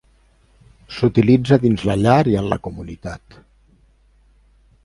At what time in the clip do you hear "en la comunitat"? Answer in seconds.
2.41-3.41